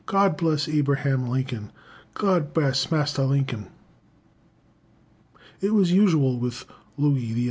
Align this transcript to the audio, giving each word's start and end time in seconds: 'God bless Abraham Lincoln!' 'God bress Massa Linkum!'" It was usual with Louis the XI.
'God 0.07 0.35
bless 0.35 0.67
Abraham 0.67 1.27
Lincoln!' 1.27 1.71
'God 2.15 2.53
bress 2.55 2.89
Massa 2.89 3.23
Linkum!'" 3.23 3.67
It 5.61 5.75
was 5.75 5.91
usual 5.91 6.39
with 6.39 6.65
Louis 6.97 7.33
the 7.33 7.35
XI. 7.35 7.39